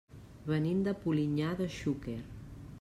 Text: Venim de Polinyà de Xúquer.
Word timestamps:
Venim 0.51 0.79
de 0.87 0.95
Polinyà 1.03 1.53
de 1.63 1.71
Xúquer. 1.77 2.19